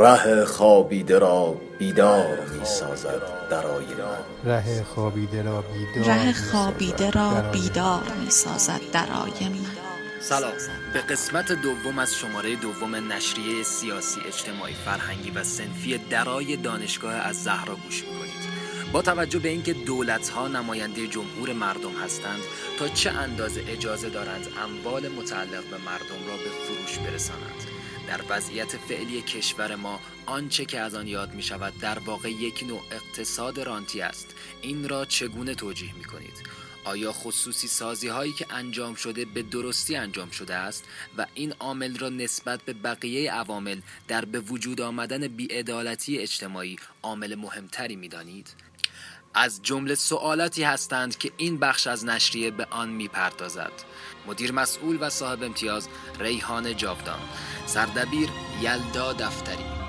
[0.00, 7.30] ره خوابیده را بیدار می سازد درای من ره خوابیده را بیدار ره خوابیده را
[7.52, 9.66] بیدار می سازد درای من
[10.20, 10.52] سلام.
[10.92, 17.44] به قسمت دوم از شماره دوم نشریه سیاسی اجتماعی فرهنگی و سنفی درای دانشگاه از
[17.44, 18.50] زهرا گوش می‌کنید.
[18.92, 22.40] با توجه به اینکه دولت ها نماینده جمهور مردم هستند
[22.78, 27.69] تا چه اندازه اجازه دارند اموال متعلق به مردم را به فروش برسانند؟
[28.10, 32.64] در وضعیت فعلی کشور ما آنچه که از آن یاد می شود در واقع یک
[32.68, 34.34] نوع اقتصاد رانتی است.
[34.62, 36.42] این را چگونه توجیه می کنید
[36.84, 40.84] آیا خصوصی سازی هایی که انجام شده به درستی انجام شده است
[41.18, 47.34] و این عامل را نسبت به بقیه عوامل در به وجود آمدن بیعدالتی اجتماعی عامل
[47.34, 48.54] مهمتری می دانید؟
[49.34, 53.72] از جمله سوالاتی هستند که این بخش از نشریه به آن می‌پردازد.
[54.26, 55.88] مدیر مسئول و صاحب امتیاز
[56.20, 57.20] ریحان جاودان.
[57.66, 58.28] سردبیر
[58.62, 59.79] یلدا دفتری.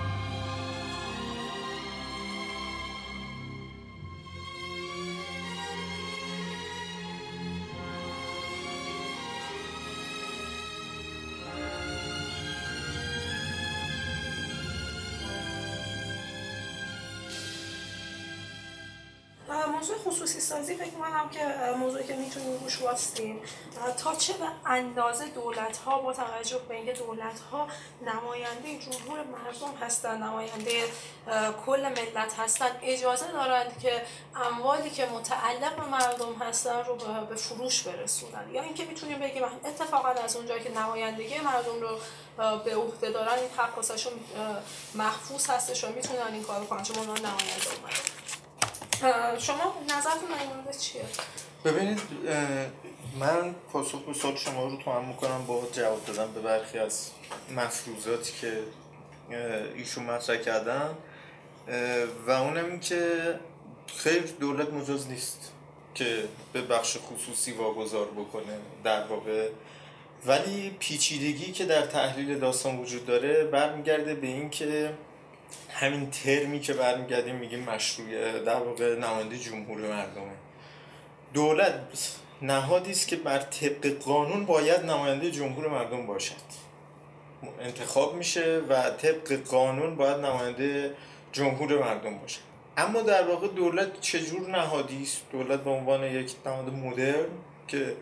[21.12, 21.46] کنم که
[21.78, 23.42] موضوعی که می‌تونیم روش واستیم.
[23.98, 27.68] تا چه به اندازه دولت ها با توجه به اینکه دولت ها
[28.02, 30.84] نماینده جمهور مردم هستن نماینده
[31.66, 34.06] کل ملت هستن اجازه دارند که
[34.36, 36.96] اموالی که متعلق به مردم هستن رو
[37.30, 38.52] به فروش برسونن.
[38.52, 42.00] یا اینکه می‌تونیم بگیم اتفاقا از اونجا که نمایندگی مردم رو
[42.58, 43.80] به عهده دارن این حق
[44.96, 48.31] محفوظ هستش و می‌تونن این کارو کنن چون نماینده اومده
[49.40, 50.30] شما نظرتون
[50.66, 51.02] در چیه؟
[51.66, 52.00] ببینید
[53.20, 57.10] من پاسخ به سوال شما رو تو هم می‌کنم با جواب دادم به برخی از
[57.56, 58.60] مفروضاتی که
[59.76, 60.90] ایشون مطرح کردن
[62.28, 63.10] و اونم این که
[63.98, 65.52] خیر دولت مجاز نیست
[65.96, 66.24] که
[66.54, 69.50] به بخش خصوصی واگذار بکنه در واقع
[70.26, 74.94] ولی پیچیدگی که در تحلیل داستان وجود داره برمیگرده به این که
[75.70, 80.34] همین ترمی که برمیگردیم میگیم مشروع در واقع نماینده جمهور مردمه.
[81.34, 81.80] دولت
[82.42, 86.36] نهادی است که بر طبق قانون باید نماینده جمهور مردم باشد.
[87.62, 90.96] انتخاب میشه و طبق قانون باید نماینده
[91.32, 92.40] جمهور مردم باشد
[92.78, 97.26] اما در واقع دولت چجور نهادی است؟ دولت به عنوان یک نهاد مدرن
[97.68, 97.96] که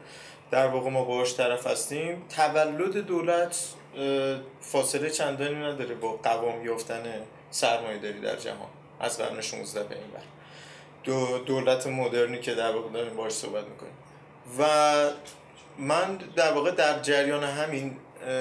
[0.51, 3.67] در واقع ما باهاش طرف هستیم تولد دولت
[4.61, 7.03] فاصله چندانی نداره با قوام یافتن
[7.51, 8.67] سرمایه داری در جهان.
[8.99, 10.21] از قرن 16 به این بر
[11.03, 13.93] دو دولت مدرنی که در واقع داریم باش صحبت می‌کنیم.
[14.59, 14.63] و
[15.77, 17.97] من در واقع در جریان همین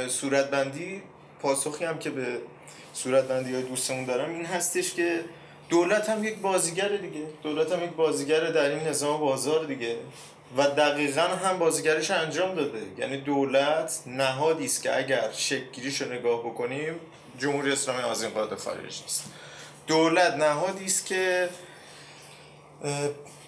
[0.08, 1.02] صورتبندی
[1.42, 2.38] پاسخی هم که به
[2.94, 5.24] صورتبندی های دوستمون دارم این هستش که
[5.68, 7.26] دولت هم یک بازیگر دیگه.
[7.42, 9.96] دولت هم یک بازیگر در این نظام بازار دیگه.
[10.56, 12.82] و دقیقا هم بازیگرش انجام داده.
[12.98, 17.00] یعنی دولت نهادی است که اگر شکلگیریش رو نگاه بکنیم
[17.38, 19.24] جمهوری اسلامی از این قاعده خارج نیست.
[19.86, 21.48] دولت نهادی است که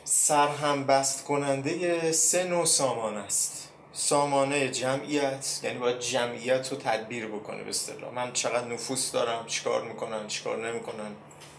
[0.04, 3.68] سرهم بست کننده سه نوع سامان است.
[3.92, 8.12] سامانه جمعیت یعنی باید جمعیت رو تدبیر بکنه به اصطلاح.
[8.14, 11.10] من چقدر نفوس دارم چیکار می‌کنن چیکار نمی‌کنن.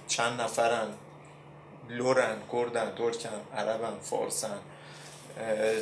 [0.08, 0.88] چند نفرن؟
[1.90, 4.58] لورن کردن ترکن عربن فارسن.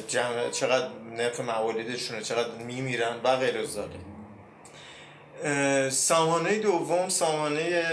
[0.08, 0.88] جمع چقدر
[1.18, 3.62] نرخ موالیدشونه چقدر میمیرن و غیر
[5.90, 7.84] سامانه دوم سامانه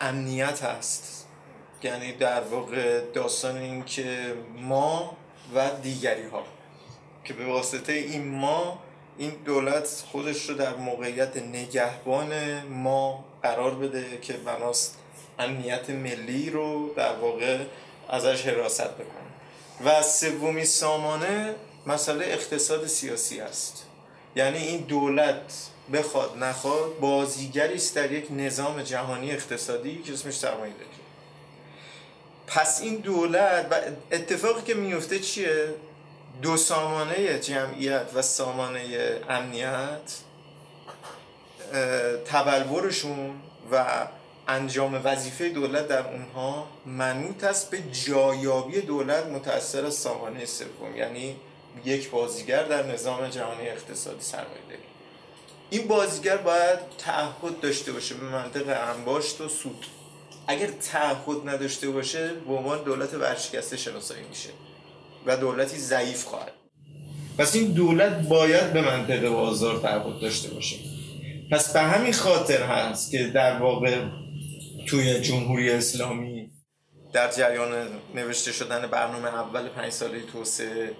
[0.00, 1.26] امنیت هست
[1.82, 5.16] یعنی در واقع داستان این که ما
[5.54, 6.42] و دیگری ها
[7.24, 8.78] که به واسطه این ما
[9.18, 14.98] این دولت خودش رو در موقعیت نگهبان ما قرار بده که بناست
[15.38, 17.58] امنیت ملی رو در واقع
[18.08, 19.24] ازش حراست بکنه.
[19.84, 21.54] و سومی سامانه
[21.86, 23.86] مسئله اقتصاد سیاسی است.
[24.36, 30.72] یعنی این دولت بخواد نخواد بازیگری است در یک نظام جهانی اقتصادی که اسمش سرمایه
[30.72, 30.88] داری.
[32.46, 33.74] پس این دولت و
[34.12, 35.74] اتفاقی که میفته چیه؟
[36.42, 38.80] دو سامانه جمعیت و سامانه
[39.28, 40.12] امنیت
[42.26, 43.30] تبلورشون
[43.72, 43.84] و
[44.48, 51.36] انجام وظیفه دولت در اونها منوط است به جایابی دولت متأثر از سامانه سوم یعنی
[51.84, 54.82] یک بازیگر در نظام جهانی اقتصادی سرمایه داری.
[55.70, 59.86] این بازیگر باید تعهد داشته باشه به منطق انباشت و سود.
[60.46, 64.48] اگر تعهد نداشته باشه به عنوان دولت ورشکسته شناسایی میشه
[65.26, 66.52] و دولتی ضعیف خواهد.
[67.38, 70.76] پس این دولت باید به منطق بازار تعهد داشته باشه.
[71.50, 74.04] پس به همین خاطر هست که در واقع
[74.86, 76.50] توی جمهوری اسلامی
[77.12, 80.92] در جریان نوشته شدن برنامه اول پنج ساله توسعه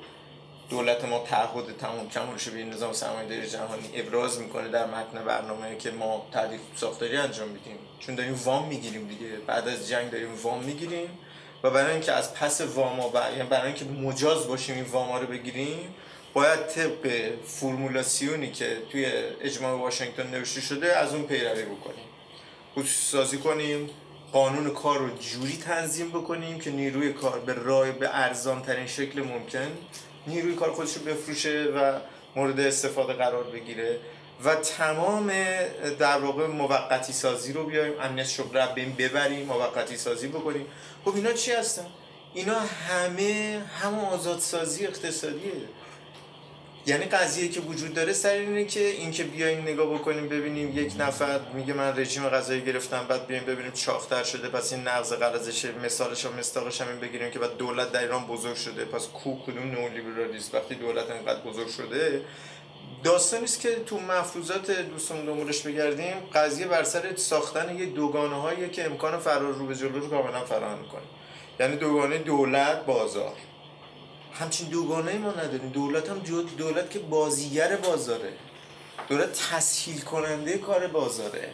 [0.71, 5.91] دولت ما تعهد تمام کمالش به نظام سرمایه‌داری جهانی ابراز می‌کنه در متن برنامه که
[5.91, 7.79] ما تعریف ساختاری انجام میدیم.
[7.99, 9.27] چون داریم وام می‌گیریم دیگه.
[9.47, 11.09] بعد از جنگ داریم وام می‌گیریم
[11.63, 12.99] و برای اینکه از پس وام
[13.37, 15.95] یعنی برای اینکه مجاز باشیم این وام رو بگیریم
[16.35, 19.07] باید طبق فرمولاسیونی که توی
[19.41, 22.05] اجماع واشنگتن نوشته شده از اون پیروی بکنیم.
[22.75, 23.91] خصوصی سازی کنیم
[24.33, 29.23] قانون کار رو جوری تنظیم بکنیم که نیروی کار به رای به ارزان ترین شکل
[29.23, 29.79] ممکن
[30.27, 31.93] نیروی کار خودش رو بفروشه و
[32.37, 33.99] مورد استفاده قرار بگیره
[34.45, 35.33] و تمام
[35.99, 40.67] در واقع موقتی سازی رو بیایم امنیت شغل رو ببریم موقتی سازی بکنیم
[41.05, 41.87] خب اینا چی هستن؟
[42.35, 45.53] اینا همه همه آزادسازی اقتصادیه
[46.87, 51.41] یعنی قضیه که وجود داره سر اینه که اینکه بیایم نگاه بکنیم ببینیم یک نفر
[51.55, 56.27] میگه من رژیم غذایی گرفتم بعد بیایم ببینیم چاختر شده پس این نقض قراضش مثالش
[56.27, 58.85] و مستاقش هم این بگیریم که بعد دولت در ایران بزرگ شده.
[58.85, 62.23] پس کو کدوم نئولیبرالیسم وقتی دولت انقدر بزرگ شده؟
[63.05, 66.15] داستانی است که تو مفروضات دوستان دنبالش بگردیم.
[66.35, 70.45] قضیه بر سر ساختن یه دوگانه هایی که امکان فرار رو به جلو رو کاملا
[70.45, 71.03] فراهم می‌کنه.
[71.61, 73.35] یعنی دوگانه دولت بازار.
[74.35, 75.69] همچین دوگانه ای ما نداریم.
[75.69, 76.19] دولت هم
[76.59, 78.33] دولت که بازیگر بازاره.
[79.09, 81.51] دولت تسهیل کننده کار بازاره.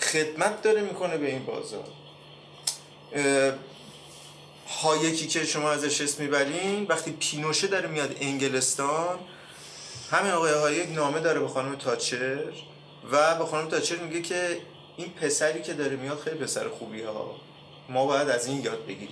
[0.00, 1.84] خدمت داره می‌کنه به این بازار.
[4.82, 9.18] هایکی که شما ازش اسم می‌برین وقتی پینوشه داره میاد انگلستان
[10.10, 12.52] همین آقای هایک نامه داره به خانم تاچر
[13.12, 14.60] و به خانم تاچر میگه که
[14.96, 17.36] این پسری که داره میاد خیلی پسر خوبی ها
[17.88, 19.08] ما باید از این یاد بگیریم.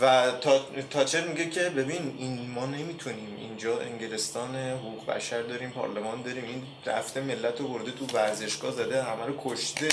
[0.00, 6.22] و تا تاچر میگه که ببین این ما نمی‌تونیم اینجا انگلستان حقوق بشر داریم پارلمان
[6.22, 9.88] داریم این رفته ملت رو برده تو ورزشگاه زده همه رو کشته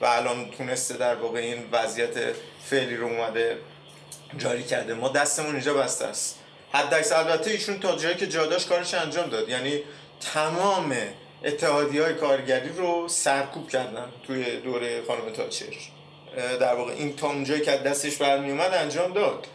[0.00, 2.14] و الان تونسته در واقع این وضعیت
[2.64, 3.58] فعلی رو اومده
[4.38, 4.94] جاری کرده.
[4.94, 6.38] ما دستمون اینجا بسته است.
[6.72, 9.48] حد البته ایشون تا جایی که جاداش کارش انجام داد.
[9.48, 9.82] یعنی
[10.20, 10.96] تمام
[11.44, 15.74] اتحادی های کارگری رو سرکوب کردن توی دوره خانم تاچر
[16.60, 19.46] در واقع این تا اونجایی که دستش برمی اومد انجام داد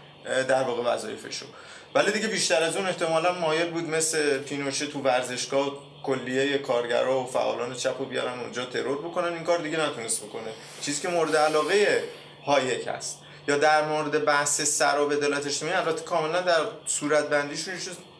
[0.47, 1.47] در واقع وظایفش رو.
[1.95, 5.71] ولی دیگه بیشتر از اون احتمالا مایل بود مثل پینوشه تو ورزشگاه
[6.03, 9.33] کلیه کارگرا و فعالان چپ رو بیارن اونجا ترور بکنن.
[9.33, 10.50] این کار دیگه نتونست بکنه.
[10.81, 12.03] چیزی که مورد علاقه
[12.45, 13.19] هایک هست.
[13.47, 17.74] یا در مورد بحث سر و بدالت اجتماعی البته کاملا در صورت بندیشون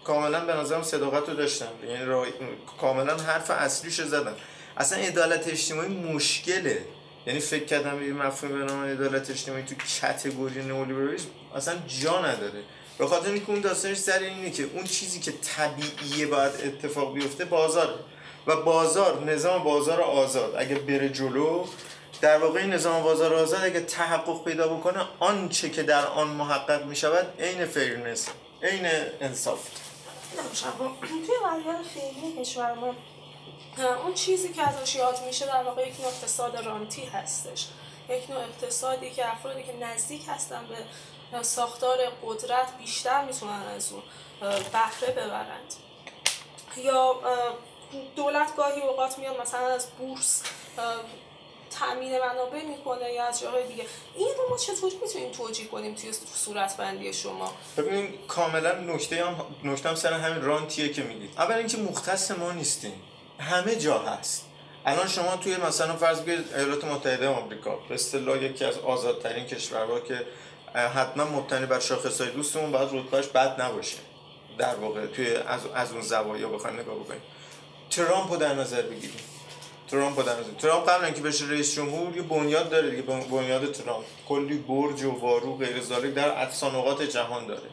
[0.04, 1.68] کاملا به نظرم صداقت رو داشتن.
[1.88, 2.26] یعنی را...
[2.82, 4.36] کاملا حرف اصلیش زدن.
[4.78, 6.86] اصلا عدالت اجتماعی مشکله.
[7.28, 12.64] یعنی فکر کردم به مفهوم به نام عدالت اجتماعی تو کاتگوری نئولیبرالیسم اصلا جا نداره.
[12.98, 17.46] به خاطر اینکه اون داستانش سر اینه که اون چیزی که طبیعیه باید اتفاق بیفته
[17.46, 17.94] بازاره.
[18.48, 20.56] و بازار نظام بازار آزاد.
[20.58, 21.66] اگه بره جلو
[22.22, 26.86] در واقع این نظام بازار آزاد اگه تحقق پیدا بکنه آنچه که در آن محقق
[26.86, 28.30] می شود عین فیرنس
[28.64, 28.86] عین
[29.22, 29.60] انصاف.
[31.26, 32.96] توی قضیه فعلی کشور ما
[34.04, 37.68] اون چیزی که ازش یاد میشه در واقع یک نوع اقتصاد رانتی هستش.
[38.10, 40.66] یک نوع اقتصادی که افرادی که نزدیک هستن
[41.32, 44.02] به ساختار قدرت بیشتر می‌تونن از اون
[44.72, 45.74] بهره ببرند.
[46.78, 47.20] یا
[48.16, 50.44] دولت گاهی اوقات میاد مثلا از بورس
[51.80, 53.86] تامین منابع می‌کنه یا از جاهای دیگه.
[54.16, 58.72] این رو ما چطوری می‌تونیم توجیه کنیم توی صورت بندی شما؟ ببینید کاملا
[59.64, 61.34] نکته هم سر همین رانتیه که میگید.
[61.38, 63.02] اول اینکه مختص ما نیستیم.
[63.40, 64.46] همه جا هست.
[64.86, 70.00] الان شما توی مثلا فرض بگیرید ایالات متحده آمریکا به اصطلاح یکی از آزادترین کشورها
[70.00, 70.26] که
[70.76, 73.98] حتما مبتنی بر شاخصهای دوستمون باید رتبهش بد نباشه.
[74.58, 77.22] در واقع توی از, از اون زوایا بخوایم نگاه بکنیم.
[77.90, 79.20] ترامپ رو در نظر بگیریم.
[79.92, 83.72] ترامپ رو در نظر ترامپ قبل اینکه بشه رئیس جمهور یه بنیاد داره دیگه بنیاد
[83.72, 84.06] ترامپ.
[84.28, 85.80] کلی برج و وارو غیر
[86.16, 87.70] در اقصا جهان داره.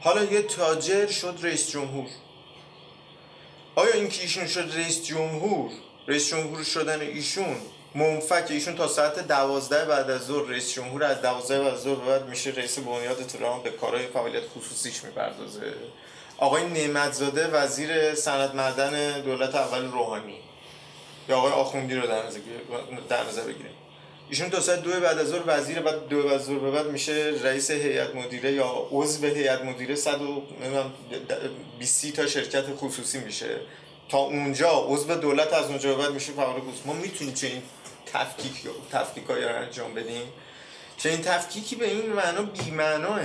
[0.00, 2.06] حالا یه تاجر شد رئیس جمهور.
[3.78, 5.70] آیا اینکه ایشون شد رئیس جمهور
[6.08, 7.56] رئیس جمهور شدن ایشون
[7.94, 12.04] منفک ایشون تا ساعت دوازده بعد از ظهر رئیس جمهور از دوازده بعد از ظهر
[12.04, 15.74] بعد میشه رئیس بنیاد ترامپ به کارهای فعالیت خصوصیش می‌پردازه.
[16.38, 20.38] آقای نعمتزاده وزیر سند معدن دولت اول روحانی.
[21.28, 22.06] یا آقای آخوندی رو
[23.08, 23.75] در نظر بگیریم
[24.30, 27.34] ایشون تا ساعت دو بعد از ظهر وزیر بعد دو بعد از ظهر بعد میشه
[27.42, 29.94] رئیس هیئت مدیره یا عضو هیئت مدیره.
[29.94, 33.56] 120 تا شرکت خصوصی میشه.
[34.08, 36.82] تا اونجا عضو دولت از اونجا بعد میشه خصوصی.
[36.84, 37.62] ما می‌تونیم چه این
[38.12, 38.52] تفکیک
[38.92, 40.22] تفکیک رو انجام بدیم؟
[40.98, 43.20] چه این تفکیکی به این معنا بی معناه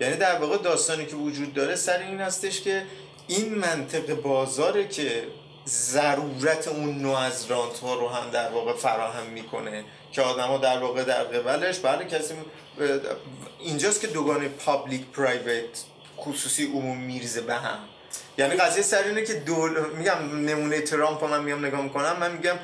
[0.00, 2.82] یعنی در واقع داستانی که وجود داره سر این هستش که
[3.28, 5.22] این منطق بازاره که
[5.68, 10.78] ضرورت اون نوع از رانت ها رو هم در واقع فراهم می‌کنه که آدما در
[10.78, 12.34] واقع در قبلش بله کسی
[13.58, 15.84] اینجاست که دوگانه پابلیک پرایوت
[16.18, 17.78] خصوصی عموم میرزه به هم.
[18.38, 19.90] یعنی قضیه سر اینه که دول...
[19.90, 22.56] میگم نمونه ترامپ من میام نگاه می‌کنم من میگم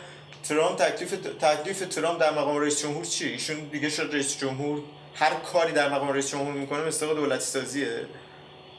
[0.49, 4.83] ترامپ تکلیف تکلیف ترامپ در مقام رئیس جمهور چی؟ ایشون دیگه شد رئیس جمهور.
[5.15, 8.07] هر کاری در مقام رئیس جمهور می‌کنه مثل دولتی سازیه.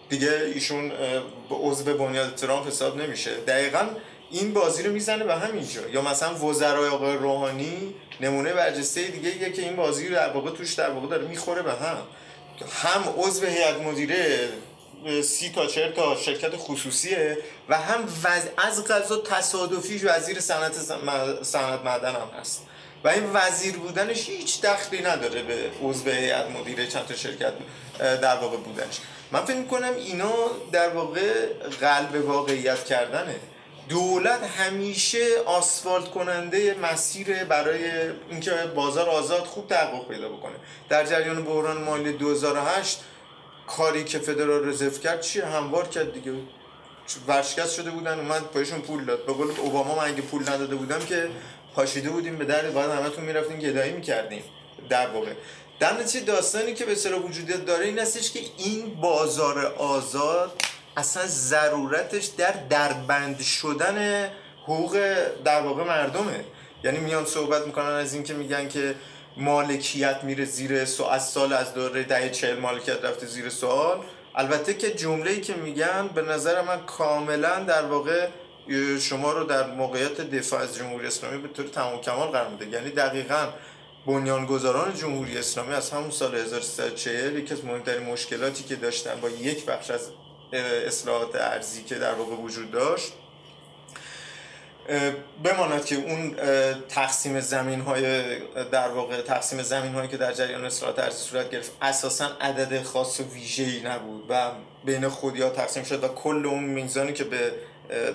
[0.10, 0.91] دیگه ایشون
[1.50, 3.36] عضو بنیاد ترامپ حساب نمیشه.
[3.36, 3.88] دقیقا
[4.36, 9.62] این بازی رو می‌زنه به همینجا یا مثلا وزرای آقای روحانی نمونه برجسته دیگه که
[9.62, 11.98] این بازی رو در واقع توش در واقع داره می‌خوره به هم.
[12.84, 14.50] هم عضو هیئت مدیره
[15.24, 17.38] سی تا چهر تا شرکت خصوصیه
[17.70, 18.44] و هم وز...
[18.58, 20.74] از غذا تصادفی وزیر صنعت
[21.44, 22.62] صنعت معدن هم هست.
[23.04, 27.54] و این وزیر بودنش هیچ دخلی نداره به عضو هیئت مدیره چند تا شرکت
[28.00, 29.00] در واقع بودنش.
[29.32, 30.34] من فکر می‌کنم اینا
[30.72, 31.46] در واقع
[31.82, 33.36] قلب واقعیت کردنه.
[33.89, 37.84] دولت همیشه آسفالت کننده مسیر برای
[38.30, 40.56] اینکه بازار آزاد خوب تحقق پیدا بکنه.
[40.89, 43.04] در جریان بحران مالی 2008
[43.68, 46.32] کاری که فدرال رزرو کرد چیه؟ هموار کرد دیگه.
[47.27, 49.25] ورشکست شده بودن اومد پایشون پول داد.
[49.25, 51.30] به قول اوباما من اگه پول نداده بودم که
[51.75, 54.44] پاشیده بودیم به در بعد همتون می‌رفتیم گدایی می‌کردیم
[54.89, 55.32] در واقع.
[55.80, 60.62] در نتیجه داستانی که به سر وجودیت داره این هستش که این بازار آزاد
[60.97, 64.29] اصلا ضرورتش در دربند شدن
[64.63, 66.45] حقوق در واقع مردمه.
[66.83, 68.95] یعنی میان صحبت می‌کنن از اینکه میگن که
[69.37, 73.97] مالکیت میره زیر سو از سال از دوره ده چهل مالکیت رفته زیر سوال.
[74.35, 78.27] البته که جمله ای که میگن به نظر من کاملا در واقع
[78.99, 82.67] شما رو در موقعیت دفاع از جمهوری اسلامی به طور تمام کمال قرار میده.
[82.67, 83.47] یعنی دقیقا
[84.07, 89.65] بنیانگذاران جمهوری اسلامی از همون سال 1340 یکی از مهمترین مشکلاتی که داشتن با یک
[89.65, 90.09] بخش از
[90.53, 93.13] اصلاحات ارزی که در واقع وجود داشت
[95.43, 96.35] بماند که اون
[96.89, 98.39] تقسیم زمین های
[98.71, 103.19] در واقع تقسیم زمین هایی که در جریان اصلاحات ارزی صورت گرفت اساسا عدد خاص
[103.19, 104.51] و ویژه ای نبود و
[104.85, 107.51] بین خودیا تقسیم شد و کل اون میزانی که به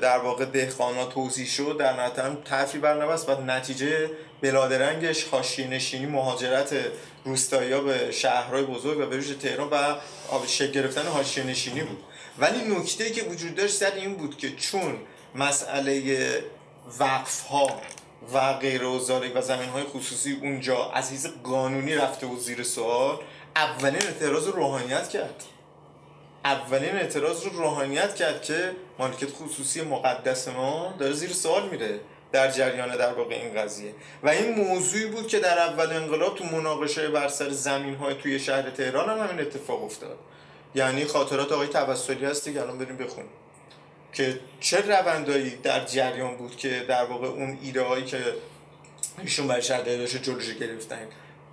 [0.03, 4.11] در واقع دهقانا توضیح شد در نتیجه هم ترفی برنبست و نتیجه
[4.41, 6.75] بلادرنگش حاشیه نشینی مهاجرت
[7.25, 11.99] روستایی به شهرهای بزرگ و به تهران و شکل گرفتن حاشیه نشینی بود.
[12.41, 14.99] ولی نکته که وجود داشت سر این بود که چون
[15.35, 16.45] مسئله
[16.99, 17.81] وقف ها
[18.33, 18.99] و غیر و
[19.41, 23.19] زمین های خصوصی اونجا از قانونی رفته و زیر سوال
[23.57, 25.45] اولین اعتراض رو روحانیت کرد.
[26.45, 32.01] اولین اعتراض رو روحانیت کرد که مالکیت خصوصی مقدس ما داره زیر سوال میره
[32.33, 33.95] در جریان در واقع این قضیه.
[34.23, 38.39] و این موضوعی بود که در اول انقلاب تو مناقشه بر سر زمین های توی
[38.39, 40.19] شهر تهران هم همین اتفاق افتاد.
[40.75, 43.31] یعنی خاطرات آقای توسلی هست که الان بریم بخونیم.
[44.13, 48.35] که چه روندایی در جریان بود که در واقع اون ایده هایی که
[49.19, 51.07] ایشون برای شهر داشته جلوشو گرفتن.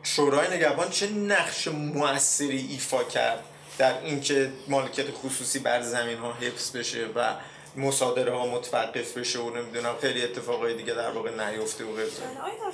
[0.03, 3.43] شورای نگهبان چه نقش موثری ایفا کرد
[3.77, 7.33] در اینکه مالکیت خصوصی بر زمین ها حفظ بشه و
[7.75, 12.11] مصادره ها متوقف بشه و نمی‌دونم خیلی اتفاقای دیگه در واقع نیفته و غیره.
[12.43, 12.71] آیا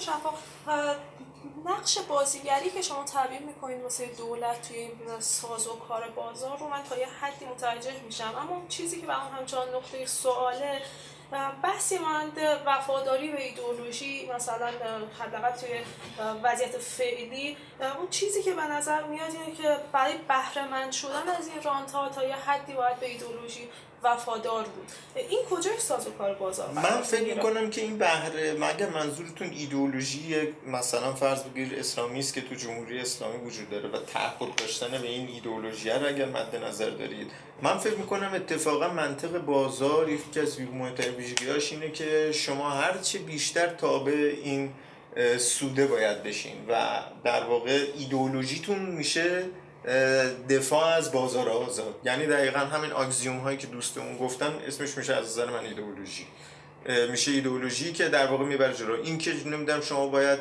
[1.66, 4.88] نقش بازیگری که شما تعبیر می‌کنید واسه دولت توی
[5.20, 8.34] ساز و کار بازار رو من تا یه حدی متوجه میشم.
[8.38, 10.82] اما چیزی که برام همچنان نقطه سواله
[11.64, 14.72] بحثی مانند وفاداری به ایدئولوژی مثلا
[15.20, 15.70] حداقل توی
[16.44, 17.58] وضعیت فعلی
[17.98, 22.10] اون چیزی که به نظر میاد اینه که برای بهره شدن از این رانت ها
[22.10, 23.70] تا یه حدی باید به ایدئولوژی
[24.03, 24.91] وفادار بود.
[25.29, 30.36] این کجای ساز و کار بازار من فکر کنم که این بهره مگه منظورتون ایدئولوژی
[30.67, 35.07] مثلا فرض بگیر اسلامی است که تو جمهوری اسلامی وجود داره و تحقق داشتن به
[35.07, 37.31] این ایدئولوژی رو اگر مد نظر دارید.
[37.62, 43.67] من فکر می‌کنم اتفاقا منطق بازار یکی از مهمترین ویژگیهاش اینه که شما هرچه بیشتر
[43.67, 44.74] تابع این
[45.38, 49.43] سوده باید بشین و در واقع ایدئولوژیتون میشه
[50.50, 51.96] دفاع از بازار آزاد.
[52.06, 56.28] یعنی دقیقا همین آگزیوم هایی که دوستمون گفتن اسمش میشه از نظر من ایدئولوژی.
[57.12, 59.04] میشه ایدئولوژی که در واقع می‌بره جلو.
[59.04, 60.40] این که نمی‌دونم شما باید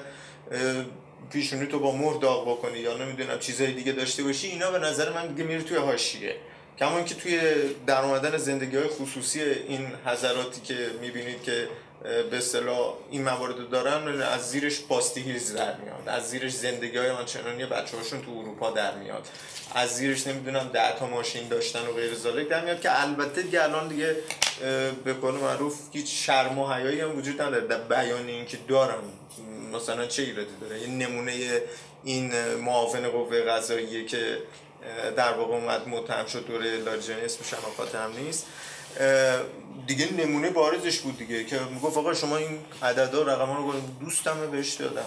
[1.30, 5.12] پیشونی تو با مهر داغ بکنی یا نمی‌دونم چیزای دیگه داشته باشی اینا به نظر
[5.12, 6.36] من دیگه میره توی حاشیه.
[6.78, 7.40] کما که توی
[7.86, 11.68] در اومدن زندگی های خصوصی این حضراتی که می‌بینید که
[12.02, 16.02] به اصطلاح این موارد دارن از زیرش پاستیهیز در میاد.
[16.06, 19.28] از زیرش زندگی های آنچنانی بچه هاشون تو اروپا در میاد.
[19.74, 23.62] از زیرش نمی‌دونم ده تا ماشین داشتن و غیر زالک در میاد که البته دیگه
[23.62, 24.16] الان دیگه
[25.04, 27.66] به قول معروف هیچ شرم و حیایی هم وجود نداره.
[27.66, 29.02] در بیان اینکه دارم
[29.72, 31.62] مثلا چه ایرادی داره؟ یه نمونه
[32.04, 34.38] این معاون قوه قضاییه که
[35.16, 37.54] در واقع اومد متهم شد دوره لاریجانی اسمش
[37.94, 38.46] هم نیست
[39.86, 44.72] دیگه نمونه بارزش بود دیگه که می‌گفت آقا شما این عددا رقم رو دوستم بهش
[44.72, 45.04] دادم.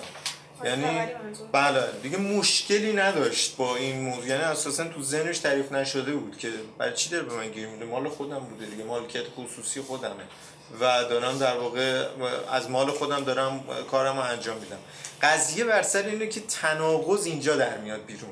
[0.64, 1.10] یعنی
[1.52, 4.28] بله دیگه مشکلی نداشت با این موضوع.
[4.28, 7.86] یعنی اساسا تو ذهنش تعریف نشده بود که برای چی داره به من گیر میده؟
[7.86, 10.24] مال خودم بوده دیگه مالکیت خصوصی خودمه.
[10.80, 12.06] و دارم در واقع
[12.52, 14.78] از مال خودم دارم کارم رو انجام میدم.
[15.22, 18.32] قضیه بر سر اینه که تناقض اینجا در میاد بیرون.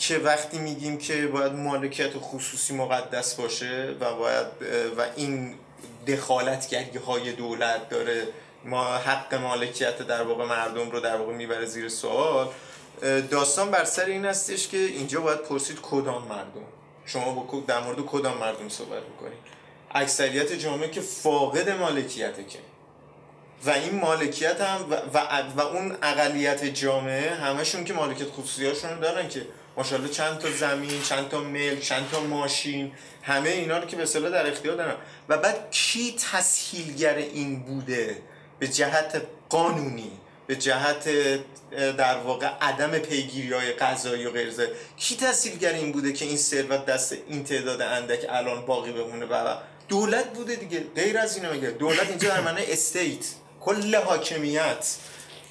[0.00, 4.46] که وقتی میگیم که باید مالکیت خصوصی مقدس باشه و باید
[4.98, 5.54] و این
[6.06, 8.28] دخالتگری های دولت داره
[8.64, 12.48] ما حق مالکیت در واقع مردم رو در واقع می‌بره زیر سوال
[13.30, 16.64] داستان بر سر این هستش که اینجا باید پرسید کدام مردم؟
[17.06, 19.38] شما با در مورد کدام مردم صحبت می‌کنید؟
[19.90, 22.58] اکثریت جامعه که فاقد مالکیته که.
[23.64, 29.00] و این مالکیت هم و, و, و اون اقلیت جامعه همشون که مالکیت خصوصی هاشون
[29.00, 29.46] دارن که
[29.80, 34.02] ماشاءالله چند تا زمین چند تا ملک چند تا ماشین همه اینا رو که به
[34.02, 34.94] اصطلاح در اختیار دارن.
[35.28, 38.16] و بعد کی تسهیلگر این بوده؟
[38.58, 40.12] به جهت قانونی
[40.46, 41.08] به جهت
[41.70, 46.86] در واقع عدم پیگیری های قضایی و غیرزه کی تسهیلگر این بوده که این ثروت
[46.86, 49.56] دست این تعداد اندک الان باقی بمونه؟ و
[49.88, 53.24] دولت بوده دیگه غیر از اینا میگه دولت اینجا در معنی استیت
[53.60, 54.96] کل حاکمیت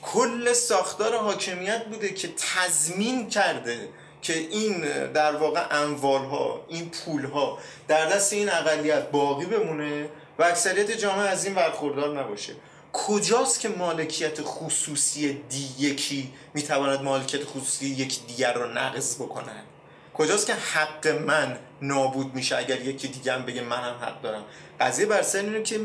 [0.01, 3.89] کل ساختار حاکمیت بوده که تضمین کرده
[4.21, 10.09] که این در واقع اموال ها این پول ها در دست این اقلیت باقی بمونه
[10.39, 12.53] و اکثریت جامعه از این برخوردار نباشه.
[12.93, 19.63] کجاست که مالکیت خصوصی دی یکی می‌تواند مالکیت خصوصی یکی دیگر رو نقض بکنن
[20.13, 24.45] کجاست که حق من نابود میشه اگر یکی دیگه هم بگه منم حق دارم؟
[24.79, 25.79] قضیه بر سر اینه که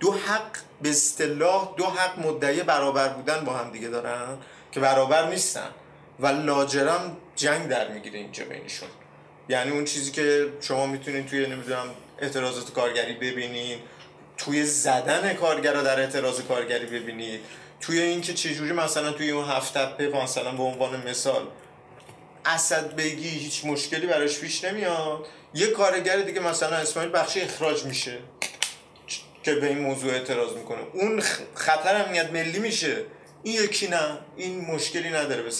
[0.00, 4.38] دو حق به اصطلاح دو حق مدعی برابر بودن با هم دیگه دارن
[4.72, 5.70] که برابر نیستن.
[6.20, 8.88] و لاجرم جنگ در می‌گیره اینجا بینشون.
[9.48, 13.78] یعنی اون چیزی که شما می‌تونید توی نمی‌دونم اعتراضات کارگری ببینید
[14.38, 17.40] توی زدن کارگرا در اعتراض کارگری ببینید
[17.80, 21.46] توی اینکه چجوری مثلا توی اون هفت تپه مثلا به عنوان مثال
[22.44, 25.26] اسد بگی هیچ مشکلی براش پیش نمیاد.
[25.54, 28.18] یه کارگر دیگه مثلا اسماعیل بخشی اخراج میشه
[29.42, 30.80] که به این موضوع اعتراض می‌کنه.
[30.92, 31.22] اون
[31.54, 32.96] خطر امنیت ملی میشه.
[33.42, 35.42] این یکی نه این مشکلی نداره.
[35.42, 35.50] به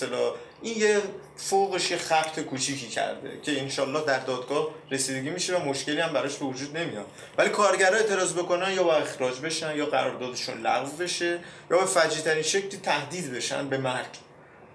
[0.66, 1.02] این یه
[1.36, 6.36] فوقش یه خط کوچیکی کرده که انشالله در دادگاه رسیدگی میشه و مشکلی هم براش
[6.36, 7.06] به وجود نمیاد.
[7.38, 11.38] ولی کارگرها اعتراض بکنن یا با اخراج بشن یا قراردادشون لغو بشه
[11.70, 14.06] یا به فجی ترین شکلی تهدید بشن به مرگ.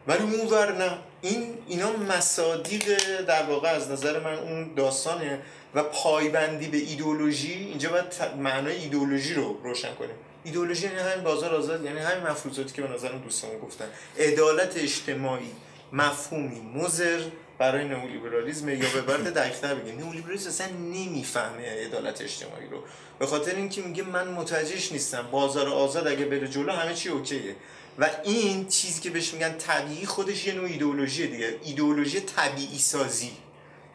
[0.07, 0.97] ولی اون ور نه.
[1.21, 5.39] این اینا مصادیق در واقع از نظر من اون داستانه
[5.75, 8.05] و پایبندی به ایدولوژی اینجا باید
[8.37, 10.15] معنای ایدولوژی رو روشن کنیم.
[10.43, 13.85] ایدولوژی یعنی همین بازار آزاد یعنی همین مفروضاتی که به نظرم دوستان گفتن.
[14.19, 15.51] عدالت اجتماعی.
[15.93, 17.21] مفهومی مزر
[17.57, 22.83] برای نئولیبرالیسم یا به برد دقیق‌تر بگیم نئولیبرالیسم اصلا نمی‌فهمه عدالت اجتماعی رو.
[23.19, 25.27] به خاطر اینکه میگه من متوجهش نیستم.
[25.31, 27.55] بازار آزاد اگه بره جلو همه چی اوکیه.
[27.99, 31.59] و این چیزی که بهش میگن طبیعی خودش یه نوع ایدئولوژی دیگه.
[31.63, 33.31] ایدئولوژی طبیعی سازی.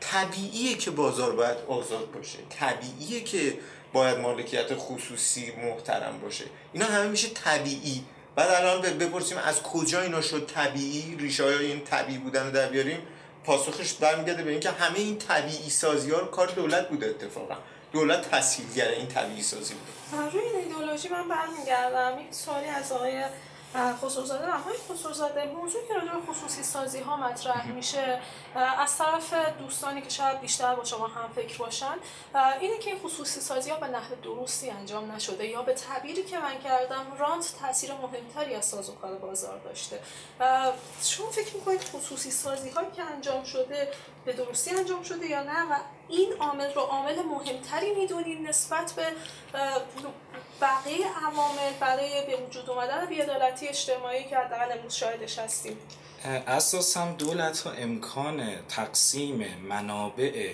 [0.00, 2.38] طبیعیه که بازار باید آزاد باشه.
[2.50, 3.58] طبیعیه که
[3.92, 6.44] باید مالکیت خصوصی محترم باشه.
[6.72, 8.04] اینا همه میشه طبیعی.
[8.36, 12.68] بعد الان بپرسیم از کجا اینا شد طبیعی؟ ریشه های این طبیعی بودن رو در
[12.68, 12.98] بیاریم.
[13.44, 17.54] پاسخش برمیگرده به اینکه همه این طبیعی سازی ها رو کار دولت بوده اتفاقا.
[17.92, 20.22] دولت تسهیلگر این طبیعی سازی بوده.
[20.30, 22.18] روی این ایدئولوژی من برمیگردم.
[22.20, 23.24] یک سوالی از آقای
[23.76, 28.20] خصوصزاده آقای خصوصزاده موضوع که راجع به خصوصی سازی ها مطرح میشه
[28.78, 31.94] از طرف دوستانی که شاید بیشتر با شما هم فکر باشن
[32.60, 36.38] اینه که این خصوصی سازی ها به نحو درستی انجام نشده یا به تعبیری که
[36.38, 40.00] من کردم رانت تاثیر مهمتری از سازوکار بازار داشته.
[41.02, 43.92] شما فکر می‌کنید خصوصی سازی هایی که انجام شده
[44.24, 45.76] به درستی انجام شده یا نه؟ و
[46.08, 49.02] این عامل رو عامل مهمتری می‌دونید نسبت به
[50.60, 55.78] بقیه عوامل برای به وجود اومدن بیعدالتی اجتماعی که حداقل امروز شاهدش هستیم.
[56.46, 60.52] اساسا دولت ها امکان تقسیم منابع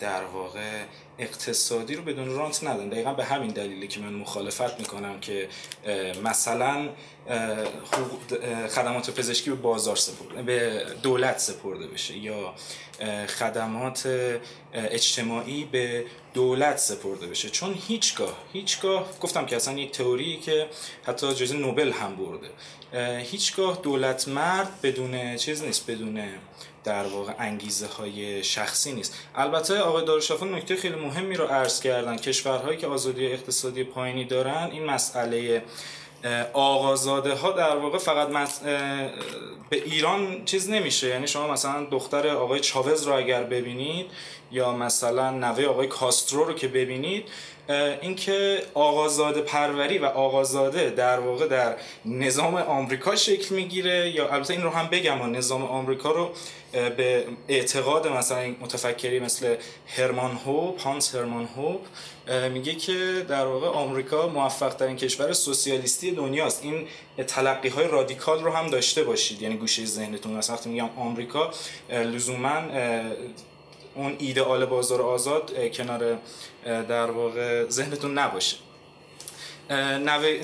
[0.00, 0.82] در واقع
[1.18, 5.48] اقتصادی رو بدون رانت ندن دقیقا به همین دلیلی که من مخالفت می‌کنم که
[6.24, 6.88] مثلا
[8.68, 12.54] خدمات پزشکی به بازار سپرده به دولت سپرده بشه یا
[13.38, 14.08] خدمات
[14.74, 16.04] اجتماعی به
[16.34, 17.50] دولت سپرده بشه.
[17.50, 20.66] چون هیچگاه هیچگاه گفتم که اصلا یک تئوری که
[21.06, 22.48] حتی جایزه نوبل هم برده.
[23.22, 26.28] هیچگاه دولت مرد بدون چیز نیست بدون
[26.84, 29.14] در واقع انگیزه های شخصی نیست.
[29.34, 34.68] البته آقای دارشافان نکته خیلی مهمی رو عرض کردن کشورهایی که آزادی اقتصادی پایینی دارن
[34.72, 35.62] این مسئله
[36.52, 38.28] آقازاده ها در واقع فقط
[39.70, 41.08] به ایران چیز نمیشه.
[41.08, 44.06] یعنی شما مثلا دختر آقای چاوز رو اگر ببینید
[44.52, 47.28] یا مثلا نوه آقای کاسترو رو که ببینید
[48.00, 54.62] اینکه آقازاده پروری و آقازاده در واقع در نظام آمریکا شکل می‌گیره یا البته این
[54.62, 56.30] رو هم بگم نظام آمریکا رو
[56.72, 59.54] به اعتقاد مثلا متفکری مثل
[59.86, 61.80] هرمان هوپ هانس هرمان هوپ
[62.52, 66.64] میگه که در واقع آمریکا موفق ترین کشور سوسیالیستی دنیاست.
[66.64, 66.86] این
[67.26, 69.42] تلقی های رادیکال رو هم داشته باشید.
[69.42, 70.36] یعنی گوشه ذهنتون.
[70.36, 71.50] وقتی میگم آمریکا
[71.90, 72.62] لزوما
[73.98, 76.18] اون ایدئال بازار آزاد کنار
[76.64, 78.56] در واقع ذهنتون نباشه.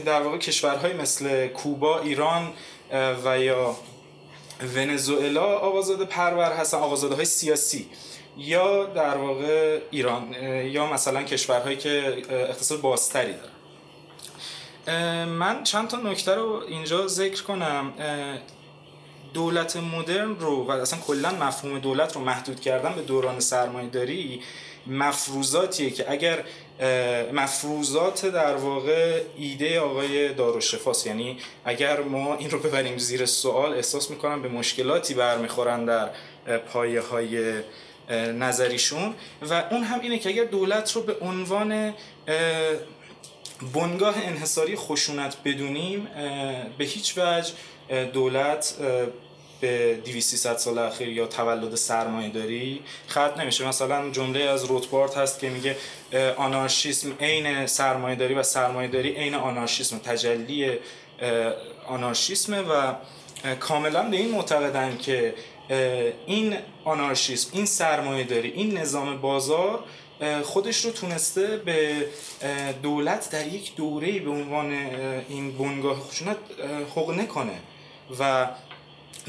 [0.04, 2.52] در واقع کشورهای مثل کوبا ایران
[3.24, 3.76] و یا
[4.74, 7.88] ونزوئلا آقازاده پرور هستن آقازاده سیاسی
[8.36, 10.32] یا در واقع ایران
[10.64, 13.50] یا مثلا کشورهایی که اقتصاد بازتری دارن.
[15.24, 17.92] من چند تا نکته رو اینجا ذکر کنم.
[19.34, 24.40] دولت مدرن رو و اصلا کلا مفهوم دولت رو محدود کردن به دوران سرمایه داری
[24.86, 26.44] مفروضاتیه که اگر
[27.32, 34.10] مفروضات در واقع ایده آقای داروشفاست یعنی اگر ما این رو ببریم زیر سوال احساس
[34.10, 36.08] می‌کنم به مشکلاتی برمیخورن در
[36.58, 37.62] پایه های
[38.38, 39.14] نظریشون.
[39.50, 41.94] و اون هم اینه که اگر دولت رو به عنوان
[43.72, 46.08] بنگاه انحصاری خشونت بدونیم
[46.78, 47.52] به هیچ وجه
[48.04, 48.74] دولت
[49.60, 53.68] به 200 سال اخیر یا تولد سرمایه داری خط نمیشه.
[53.68, 55.76] مثلا جمله از روتبارت هست که میگه
[56.36, 60.72] آنارشیسم عین سرمایه داری و سرمایه داری عین آنارشیسم تجلی
[61.88, 62.94] آنارشیسمه و
[63.60, 65.34] کاملا به این معتقدن که
[66.26, 69.84] این آنارشیسم این سرمایه داری این نظام بازار
[70.42, 72.06] خودش رو تونسته به
[72.82, 74.72] دولت در یک دوره به عنوان
[75.28, 76.36] این بنگاه خشونت
[76.96, 77.58] حقنه کنه.
[78.20, 78.48] و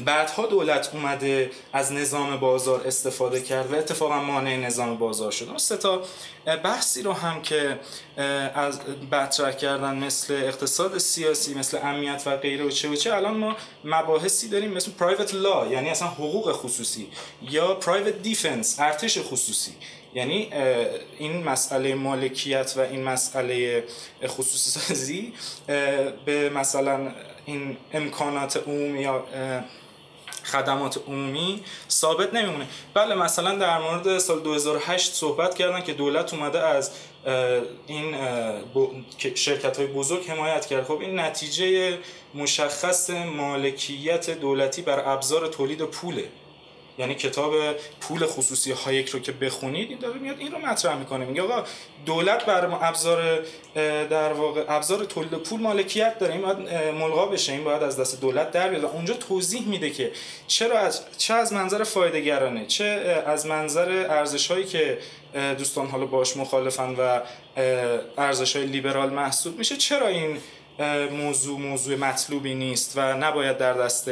[0.04, 5.58] بعدها دولت اومده از نظام بازار استفاده کرد و اتفاقا مانع نظام بازار شد اون
[5.58, 6.02] سه تا
[6.64, 7.78] بحثی رو هم که
[8.54, 8.80] از
[9.12, 13.56] مطرح کردن مثل اقتصاد سیاسی مثل امنیت و غیره و چه و چه الان ما
[13.84, 17.08] مباحثی داریم مثل پرایوت لا یعنی اصلا حقوق خصوصی
[17.42, 19.72] یا پرایوت دیفنس ارتش خصوصی.
[20.16, 20.50] یعنی
[21.18, 23.84] این مسئله مالکیت و این مسئله
[24.26, 25.32] خصوصی سازی
[26.24, 27.12] به مثلا
[27.46, 29.24] این امکانات عمومی یا
[30.44, 32.66] خدمات عمومی ثابت نمیمونه.
[32.94, 36.90] بله مثلا در مورد سال 2008 صحبت کردن که دولت اومده از
[37.86, 38.14] این
[39.34, 40.84] شرکت های بزرگ حمایت کرد.
[40.84, 41.98] خب این نتیجه
[42.34, 46.24] مشخص مالکیت دولتی بر ابزار تولید پوله.
[46.98, 47.52] یعنی کتاب
[48.00, 51.24] پول خصوصی هایک رو که بخونید این داره میاد این رو مطرح می‌کنه.
[51.24, 51.64] میگه آقا
[52.06, 53.44] دولت بر ابزار
[54.10, 56.32] در واقع ابزار تولید پول مالکیت داره.
[56.32, 56.58] این باید
[56.94, 57.52] ملغا بشه.
[57.52, 58.84] این باید از دست دولت در بیاد.
[58.84, 60.12] اونجا توضیح میده که
[60.46, 62.84] چرا از چه از منظر فایده گرانه چه
[63.26, 64.98] از منظر ارزش هایی که
[65.58, 67.20] دوستان حالا باش مخالفن و
[68.18, 70.38] ارزش های لیبرال محسوب میشه چرا این
[71.10, 74.10] موضوع موضوع مطلوبی نیست و نباید در دست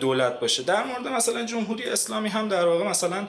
[0.00, 0.62] دولت باشه.
[0.62, 3.26] در مورد مثلا جمهوری اسلامی هم در واقع مثلا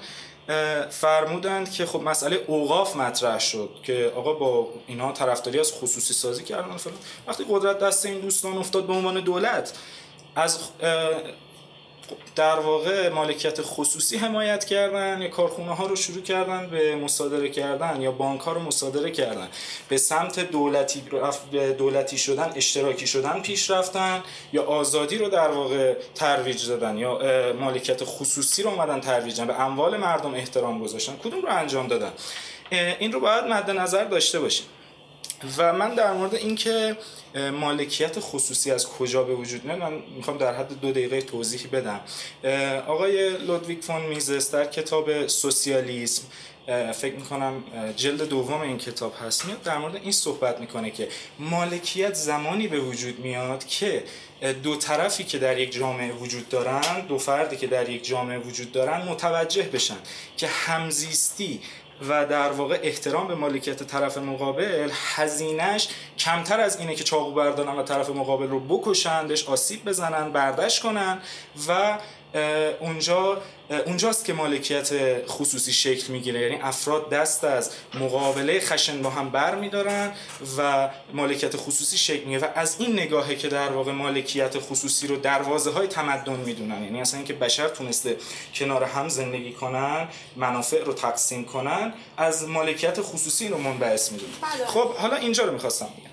[0.90, 6.44] فرمودند که خب مسئله اوقاف مطرح شد که آقا با اینها طرفداری از خصوصی سازی
[6.44, 6.76] کردن.
[7.28, 9.74] وقتی قدرت دست این دوستان افتاد به عنوان دولت
[10.36, 10.60] از
[12.36, 18.02] در واقع مالکیت خصوصی حمایت کردن یا کارخونه ها رو شروع کردن به مصادره کردن
[18.02, 19.48] یا بانک ها رو مصادره کردن.
[19.90, 21.04] به سمت دولتی
[21.78, 27.20] دولتی شدن اشتراکی شدن پیش رفتن یا آزادی رو در واقع ترویج دادن یا
[27.60, 31.14] مالکیت خصوصی رو اومدن ترویج به اموال مردم احترام گذاشتن.
[31.24, 32.12] کدوم رو انجام دادن؟
[33.00, 34.66] این رو باید مد نظر داشته باشیم.
[35.58, 36.98] و من در مورد اینکه
[37.36, 42.02] مالکیت خصوصی از کجا به وجود میاد من می‌خوام در حد دو دقیقه توضیح بدم.
[42.88, 46.24] آقای لودویک فون میزس در کتاب سوسیالیسم
[46.94, 47.64] فکر می‌کنم
[47.96, 51.08] جلد دوم این کتاب هست میاد در مورد این صحبت می‌کنه که
[51.40, 54.04] مالکیت زمانی به وجود میاد که
[54.64, 58.72] دو طرفی که در یک جامعه وجود دارن دو فردی که در یک جامعه وجود
[58.72, 59.98] دارن متوجه بشن
[60.38, 61.62] که همزیستی
[62.10, 67.76] و در واقع احترام به مالکیت طرف مقابل هزینهش کمتر از اینه که چاقو بردارن
[67.76, 71.18] و طرف مقابل رو بکشن بهش آسیب بزنن برداشت کنن
[71.68, 71.98] و
[72.80, 73.42] اونجا
[73.86, 74.90] اونجاست که مالکیت
[75.28, 76.42] خصوصی شکل می‌گیره.
[76.42, 80.12] یعنی افراد دست از مقابله خشن با هم بر میدارن
[80.58, 82.42] و مالکیت خصوصی شکل می‌گیره.
[82.42, 86.84] و از این نگاهه که در واقع مالکیت خصوصی رو دروازه های تمدن می‌دونن.
[86.84, 88.18] یعنی اصلا اینکه بشر تونسته
[88.56, 94.34] کنار هم زندگی کنن منافع رو تقسیم کنن از مالکیت خصوصی رو منبعث می‌دونن.
[94.42, 94.66] بله.
[94.66, 96.10] خب حالا اینجا رو می‌خواستم بگم.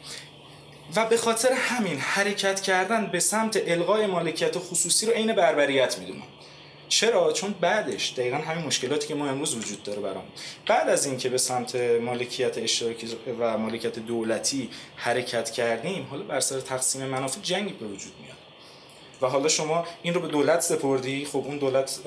[0.96, 6.22] و به خاطر همین حرکت کردن به سمت الغای مالکیت خصوصی رو عین بربریت می‌دونن
[6.88, 10.24] چرا؟ چون بعدش دقیقا همین مشکلاتی که ما امروز وجود داره برام.
[10.66, 13.08] بعد از اینکه به سمت مالکیت اشتراکی
[13.40, 18.36] و مالکیت دولتی حرکت کردیم حالا بر سر تقسیم منافع جنگی به وجود میاد.
[19.22, 21.98] و حالا شما این رو به دولت سپردی خب اون دولت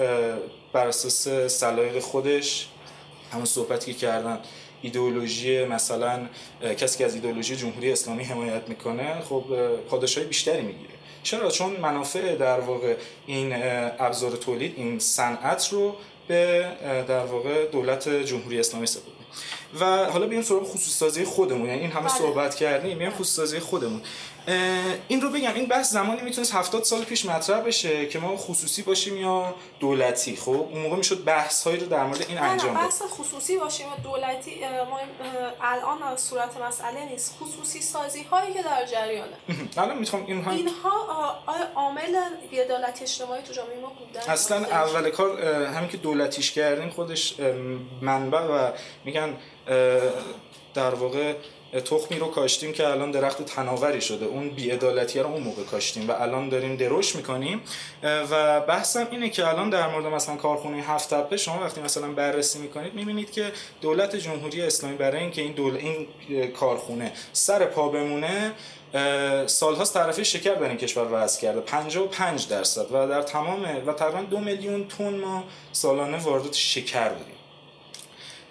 [0.74, 2.68] بر اساس سلایق خودش
[3.34, 4.40] همون صحبتی که کردن
[4.84, 6.20] ایدئولوژی مثلا
[6.78, 9.44] کسی که از ایدئولوژی جمهوری اسلامی حمایت می‌کنه خب
[9.90, 10.94] پاداشهای بیشتری می‌گیره.
[11.24, 12.96] چرا؟ چون منافع در واقع
[13.28, 13.54] این
[14.00, 15.96] ابزار تولید این صنعت رو
[16.28, 16.68] به
[17.08, 19.24] در واقع دولت جمهوری اسلامی سپرده
[19.80, 21.68] و حالا بیایم سراغ خصوص سازی خودمون.
[21.70, 22.18] یعنی این همه بله.
[22.18, 24.02] صحبت کردیم بیایم خصوص سازی خودمون.
[25.08, 28.82] این رو بگم این بحث زمانی می‌تونست 70 سال پیش مطرح بشه که ما خصوصی
[28.82, 30.36] باشیم یا دولتی.
[30.36, 33.96] خب اون موقع می‌شد بحث هایی رو در مورد این انجام بحث خصوصی باشیم یا
[34.04, 35.00] دولتی ما
[35.62, 37.36] الان صورت مسئله نیست.
[37.42, 39.38] خصوصی سازی هایی که در جریانه.
[39.78, 40.52] الان می‌خوام این هم...
[40.52, 41.44] اینها
[41.76, 42.16] عامل
[42.52, 47.36] بی‌عدالت اجتماعی تو جامعه ما بودن اصلا اول کار همین که دولتیش کردیم خودش
[48.02, 48.72] منبع و
[49.06, 49.38] میگن
[50.74, 51.34] در واقع
[51.80, 54.26] تخمی رو کاشتیم که الان درخت تناوری شده.
[54.26, 57.62] اون بیعدالتی رو اون موقع کاشتیم و الان داریم دروش می‌کنیم.
[58.04, 62.60] و بحثم اینه که الان در مورد مثلا کارخونه هفت تپه شما وقتی مثلا بررسی
[62.60, 66.08] می‌کنید می‌بینید که دولت جمهوری اسلامی برای اینکه این دول این
[66.52, 68.52] کارخونه سر پا بمونه
[69.48, 71.62] سالهاست طرفه شکر در این کشور وضع کرده.
[71.62, 72.86] 55 درصد.
[72.92, 77.36] و در تمام و تقریبا دو میلیون تن ما سالانه واردات شکر بودیم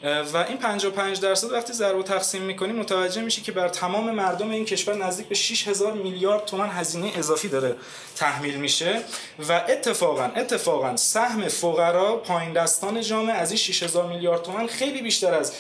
[0.02, 4.50] و این 55 درصد وقتی ضرب و تقسیم می‌کنی متوجه میشی که بر تمام مردم
[4.50, 7.76] این کشور نزدیک به 6000 میلیارد تومان هزینه اضافی داره
[8.16, 9.02] تحمیل میشه
[9.48, 15.34] و اتفاقا اتفاقا سهم فقرا پایین دستان جامعه از این 6000 میلیارد تومان خیلی بیشتر
[15.34, 15.52] از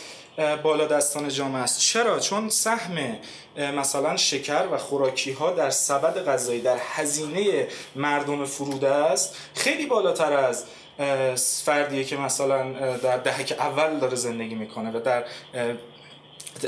[0.62, 1.80] بالا دستان جامعه است.
[1.80, 3.18] چرا؟ چون سهم
[3.56, 10.32] مثلا شکر و خوراکی ها در سبد غذایی در هزینه مردم فروده است خیلی بالاتر
[10.32, 10.64] از
[11.64, 15.24] فردیه که مثلا در دهک اول داره زندگی می‌کنه و در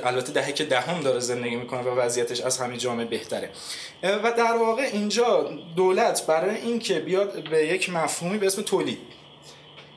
[0.05, 3.51] البته دهک دهم داره زندگی می‌کنه و وضعیتش از همه جامعه بهتره.
[4.03, 8.99] و در واقع اینجا دولت برای اینکه بیاد به یک مفهومی به اسم تولید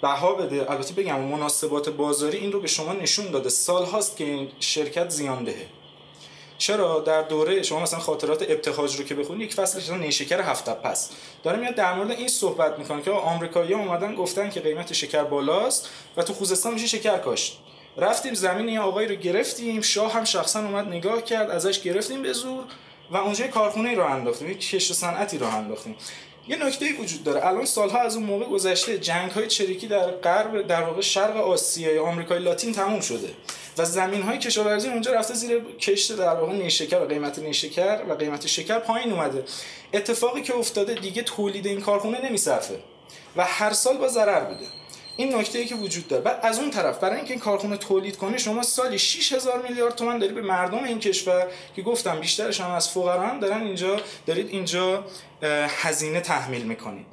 [0.01, 3.49] بها بده البته بگم مناسبات بازاری این رو به شما نشون داده.
[3.49, 5.65] سال هاست که این شرکت زیان دهه.
[6.57, 11.09] چرا در دوره شما مثلا خاطرات ابتهاج رو که بخونید یک فصلش نیشکر هفته پس.
[11.43, 15.89] داره میاد در مورد این صحبت می‌کنه که آمریکایی‌ها اومدن گفتن که قیمت شکر بالاست
[16.17, 17.59] و تو خوزستان میشه شکر کاشت.
[17.97, 22.33] رفتیم زمین یه آقایی رو گرفتیم شاه هم شخصا اومد نگاه کرد ازش گرفتیم به
[22.33, 22.63] زور
[23.11, 25.95] و اونجا کارخونه رو انداختیم یک کشت صنعتی رو انداختیم.
[26.47, 27.45] یه نکته وجود داره.
[27.45, 32.05] الان سالها از اون موقع گذشته جنگ های چریکی در غرب در واقع شرق آسیا
[32.05, 33.29] آمریکای لاتین تموم شده
[33.77, 38.13] و زمین های کشاورزی اونجا رفته زیر کشت در واقع نیشکر و قیمت نیشکر و
[38.13, 39.43] قیمت شکر پایین اومده.
[39.93, 42.79] اتفاقی که افتاده دیگه تولید این کارخونه نمیصرفه
[43.35, 44.65] و هر سال با ضرر بوده.
[45.17, 46.23] این نکته ای که وجود داره.
[46.23, 50.19] بعد از اون طرف برای اینکه این کارخونه تولید کنه شما سالی 6000 میلیارد تومان
[50.19, 55.05] داری به مردم این کشور که گفتم بیشترش هم از فقرا دارن اینجا دارید اینجا
[55.67, 57.05] هزینه تحمیل می‌کنید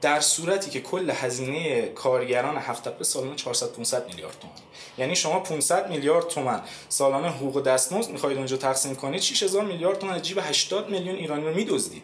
[0.00, 4.56] در صورتی که کل هزینه کارگران هفت تپه سالانه 400 500 میلیارد تومان
[4.98, 10.22] یعنی شما 500 میلیارد تومان سالانه حقوق دستمزد می‌خواهید اونجا تقسیم کنید 6000 میلیارد تومان
[10.22, 12.02] جیب 80 میلیون ایرانی رو میدزدید.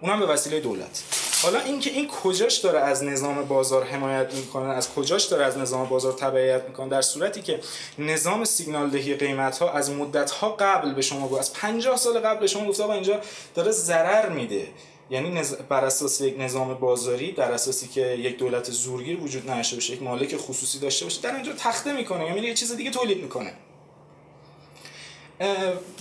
[0.00, 1.02] اونم به وسیله دولت.
[1.42, 5.88] حالا اینکه این کجاش داره از نظام بازار حمایت می‌کنه از کجاش داره از نظام
[5.88, 7.60] بازار تبعیت می‌کنه؟ در صورتی که
[7.98, 12.18] نظام سیگنال دهی قیمت ها از مدت ها قبل به شما گفت از 50 سال
[12.18, 13.20] قبل به شما گفته با اینجا
[13.54, 14.68] داره ضرر میده.
[15.10, 19.92] یعنی بر اساس یک نظام بازاری در اساسی که یک دولت زورگیر وجود نداشته باشه
[19.92, 22.26] یک مالک خصوصی داشته باشه در اینجا تخته می‌کنه.
[22.26, 23.52] یعنی یه چیز دیگه تولید می‌کنه.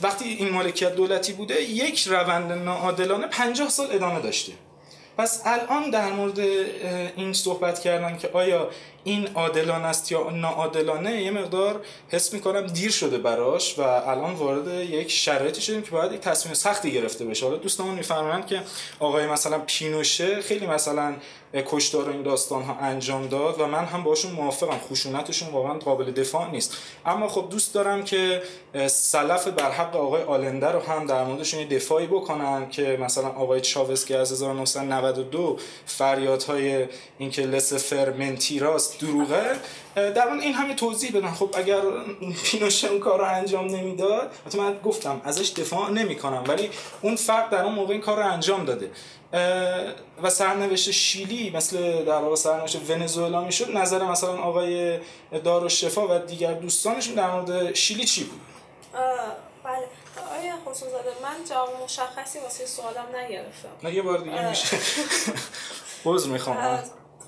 [0.02, 4.54] وقتی این مالکیت دولتی بوده یک روند ناعادلانه 50 سال ادامه داشته.
[5.17, 6.39] پس الان در مورد
[7.15, 8.69] این صحبت کردن که آیا
[9.03, 14.67] این عادلانه است یا ناعادلانه یه مقدار حس می‌کنم دیر شده براش و الان وارد
[14.67, 17.45] یک شرایطی شدیم که باید یک تصمیم سختی گرفته بشه.
[17.45, 18.62] حالا دوستان میفرمایند که
[18.99, 21.13] آقای مثلا پینوشه خیلی مثلا
[21.62, 24.78] کشتار این داستان ها انجام داد و من هم باشون موافقم.
[24.91, 26.78] خشونتشون واقعا قابل دفاع نیست.
[27.06, 28.41] اما خب دوست دارم که
[28.88, 34.06] سلف بر حق آقای آلنده رو هم در موردشون دفاعی بکنن که مثلا آقای چاوز
[34.06, 36.86] که از 1992 فریادهای
[37.17, 39.43] اینکه لس فرمنتی راست دروغه
[39.96, 41.32] در این همه توضیح بدن.
[41.32, 41.82] خب اگر
[42.43, 46.70] پینوشه اون کار رو انجام نمی‌داد من گفتم ازش دفاع نمی کنم ولی
[47.02, 48.91] اون فرد در اون موقع این کار رو انجام داده.
[50.24, 53.78] و سرنوشت شیلی مثل در واقع سرنوشت ونزوئلا می‌شد.
[53.78, 55.00] نظر مثلا آقای
[55.44, 58.42] دارالشفا و دیگر دوستانشون در مورد شیلی چی بود؟
[59.63, 59.88] بله.
[60.40, 60.88] آیا خصوص
[61.24, 63.70] من جواب مشخصی واسه سوالم نگرفتم.
[63.84, 64.78] نه یه بار دیگه میشه.
[66.06, 66.80] عذر می‌خوام.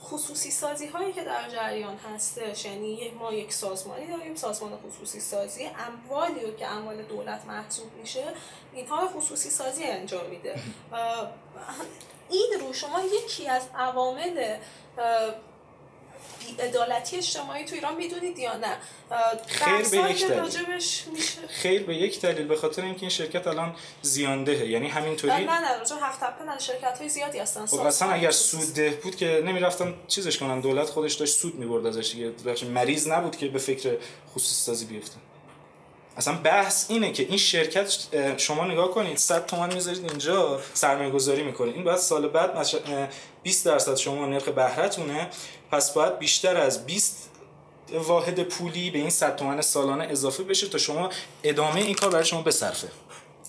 [0.09, 5.69] خصوصی سازی هایی که در جریان هستش یعنی ما یک سازمانی داریم سازمان خصوصی سازی
[5.87, 8.23] اموالی رو که اموال دولت محسوب میشه
[8.73, 10.59] اینها خصوصی سازی انجام میده.
[12.29, 14.57] این رو شما یکی از عوامل
[16.59, 18.77] ادالتی اجتماعی تو ایران می‌دونید یا نه؟
[19.47, 20.65] خیر به یک دلیل.
[21.11, 21.47] میشه.
[21.47, 25.77] خیر به یک دلیل به خاطر اینکه این شرکت الان زیاندهه یعنی همینطوری؟ نه نه
[25.77, 29.93] راجع هفت تپه شرکت های زیادی هستن خب اصلا اگر سود ده بود که نمی‌رفتن
[30.07, 33.97] چیزش کنن دولت خودش داشت سود می‌برد ازش دیگه مریض نبود که به فکر
[34.33, 35.15] خصوصی سازی بیفته.
[36.19, 37.97] اصلا بحث اینه که این شرکت
[38.37, 41.75] شما نگاه کنید 100 تومن می‌ذارید اینجا سرمایه گذاری می‌کنید.
[41.75, 42.67] این باید سال بعد
[43.43, 45.29] 20 درصد شما نرخ بهرهتونه.
[45.71, 47.29] پس باید بیشتر از 20
[47.93, 51.09] واحد پولی به این 100 تومن سالانه اضافه بشه تا شما
[51.43, 52.87] ادامه این کار برای شما بصرفه.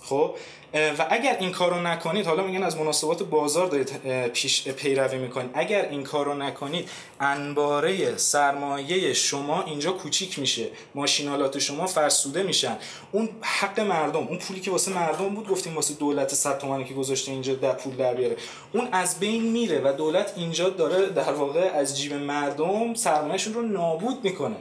[0.03, 0.35] خب؟
[0.75, 3.97] و اگر این کارو نکنید حالا میگن از مناسبات بازار دارید
[4.33, 5.51] پیش پیروی می‌کنید.
[5.55, 10.69] اگر این کارو نکنید انباره سرمایه شما اینجا کوچیک میشه.
[10.95, 12.77] ماشینالات شما فرسوده میشن.
[13.13, 16.95] اون حق مردم اون پولی که واسه مردم بود گفتیم واسه دولت 100 تومانی که
[16.95, 18.37] گذاشته اینجا در پول در بیاره.
[18.73, 23.63] اون از بین میره و دولت اینجا داره در واقع از جیب مردم سرمایهشون رو
[23.63, 24.57] نابود می‌کنه.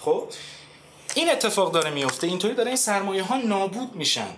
[0.00, 0.24] خب؟
[1.14, 4.28] این اتفاق داره میفته اینطوری داره این سرمایه ها نابود میشن.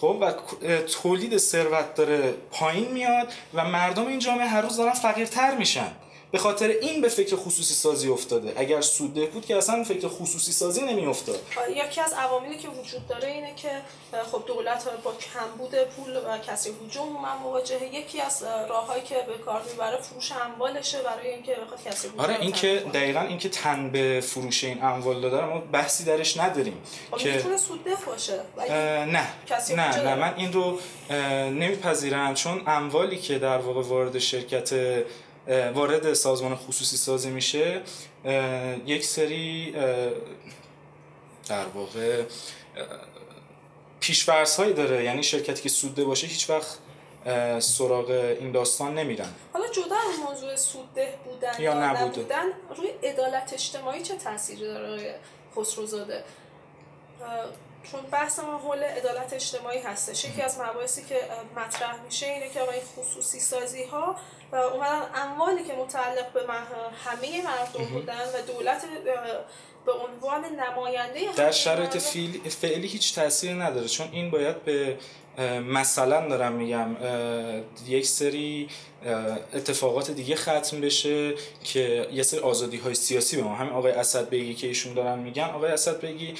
[0.00, 0.32] خب و
[0.80, 5.92] تولید ثروت داره پایین میاد و مردم این جامعه هر روز دارن فقیرتر میشن.
[6.32, 8.52] به خاطر این به فکر خصوصی سازی افتاده.
[8.56, 11.40] اگر سوده بود که اصلا فکر خصوصی سازی نمی افتاد
[11.86, 13.68] یکی از عواملی که وجود داره اینه که
[14.32, 17.94] خب دولت با کمبود پول و کسری هجوم من مواجهه.
[17.94, 22.52] یکی از راههایی که به کار می‌بره فروش اموالشه برای اینکه بخواد کسی آره این
[22.52, 27.16] که دقیقا این که تن به فروش این اموال داره ما بحثی درش نداریم خب
[27.16, 28.40] که می‌تونه سوده باشه
[29.06, 29.06] نه.
[29.06, 30.14] نه نه.
[30.14, 30.78] من این رو
[31.50, 34.74] نمیپذیرم چون اموالی که در واقع وارد شرکت
[35.48, 37.82] وارد سازمان خصوصی سازی میشه.
[38.86, 39.74] یک سری
[41.48, 42.24] در واقع
[44.00, 45.04] پیشورس هایی داره.
[45.04, 46.78] یعنی شرکتی که سوده باشه هیچ وقت
[47.62, 49.28] سراغ این داستان نمیرن.
[49.52, 52.44] حالا جدا از موضوع سودده بودن یا, نبودن
[52.76, 55.20] روی عدالت اجتماعی چه تاثیری داره
[55.56, 56.24] خسروزاده؟
[57.82, 60.24] چون بحث ما حول عدالت اجتماعی هستش.
[60.24, 61.16] یکی از مباحثی که
[61.56, 64.16] مطرح میشه اینه که آقای خصوصی سازی ها
[64.52, 66.40] و اومدن اموالی که متعلق به
[67.04, 68.84] همه مردم بودن و دولت
[69.86, 71.96] به عنوان نماینده در شرایط
[72.48, 73.88] فعلی هیچ تاثیر نداره.
[73.88, 74.98] چون این باید به
[75.60, 76.96] مثلا دارم میگم
[77.86, 78.68] یک سری
[79.54, 84.30] اتفاقات دیگه ختم بشه که یه سری آزادی های سیاسی به ما همین آقای اسد
[84.30, 86.34] بگی که ایشون دارن میگن آقای اسد بگی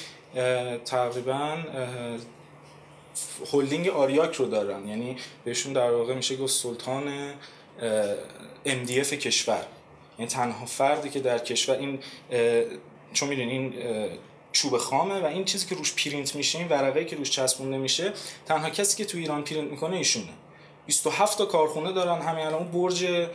[0.85, 1.57] تقریبا
[3.53, 4.87] هلدینگ آریاک رو دارن.
[4.87, 7.33] یعنی بهشون در واقع میشه گفت سلطان
[8.65, 9.65] MDF کشور.
[10.19, 11.99] یعنی تنها فردی که در کشور این
[13.13, 13.73] چون می‌دونین این
[14.51, 18.13] چوب خامه و این چیزی که روش پرینت میشه این ورقه که روش چسبونده میشه
[18.45, 20.29] تنها کسی که تو ایران پرینت می‌کنه ایشونه.
[20.85, 23.27] 27 تا کارخونه دارن همین الان برج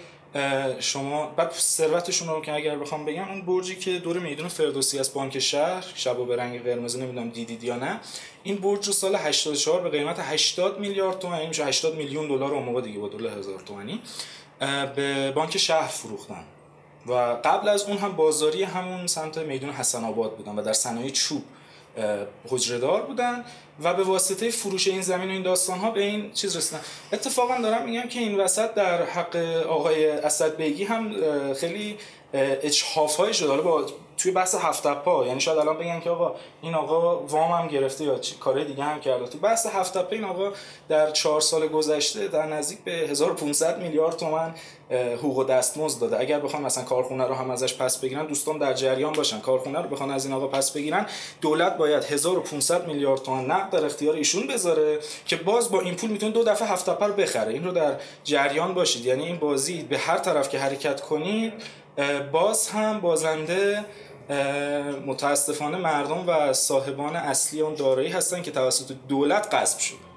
[0.81, 5.15] شما بعد ثروتشون رو که اگر بخوام بگم اون برجی که دور میدون فردوسی از
[5.15, 8.01] بانک شهر شب به رنگ قرمز نمی‌دونم دیدید یا نه
[8.43, 12.55] این برج رو سال 84 به قیمت 80 میلیارد تومان یعنی میشه 80 میلیون دلار
[12.55, 14.01] اون موقع دیگه با دلار هزار تومانی
[14.97, 16.45] به بانک شهر فروختن.
[17.07, 17.13] و
[17.45, 21.43] قبل از اون هم بازاری همون سمت میدون حسن آباد بودن و در صنایع چوب.
[22.49, 23.45] حجره بودن
[23.83, 26.81] و به واسطه فروش این زمین و این داستان ها به این چیز رسیدن.
[27.13, 29.37] اتفاقا دارم میگم که این وسط در حق
[29.69, 31.15] آقای اسد بیگی هم
[31.55, 31.97] خیلی
[32.35, 33.49] اجحاف های شده.
[33.49, 33.87] حالا با
[34.17, 38.05] توی بحث هفت پا یعنی شاید الان بگن که آقا این آقا وام هم گرفته
[38.05, 39.27] یا کارهای دیگه هم کرده.
[39.27, 40.53] تو بحث هفت این آقا
[40.89, 44.55] در چهار سال گذشته در نزدیک به 1500 میلیارد تومن
[44.91, 46.21] حقوق و دستمزد داده.
[46.21, 49.41] اگر بخوام مثلا کارخونه رو هم ازش پس بگیرن دوستان در جریان باشن.
[49.41, 51.07] کارخونه رو بخوان از این آقا پس بگیرن
[51.41, 56.11] دولت باید 1500 میلیارد تومان نقد در اختیار ایشون بذاره که باز با این پول
[56.11, 57.53] می‌تونه دو دفعه هفت رو بخره.
[57.53, 57.95] این رو در
[58.25, 59.07] جریان باشید.
[59.07, 61.53] یعنی این بازی به هر طرف که حرکت کنید
[62.33, 63.85] باز هم بازنده
[65.07, 70.16] متاسفانه مردم و صاحبان اصلی اون دارایی هستن که توسط دولت غصب شد